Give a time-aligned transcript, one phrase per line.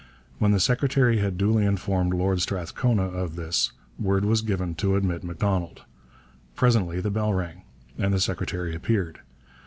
[0.39, 5.23] When the secretary had duly informed Lord Strathcona of this, word was given to admit
[5.23, 5.83] M'Donald.
[6.55, 7.61] Presently the bell rang,
[7.99, 9.19] and the secretary appeared.